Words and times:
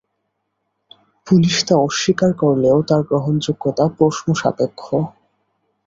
Police 1.27 1.55
তা 1.67 1.75
অস্বীকার 1.79 2.31
করলেও 2.33 2.77
তার 2.81 3.01
গ্রহণযোগ্যতা 3.03 3.85
প্রশ্নসাপেক্ষ। 3.97 4.83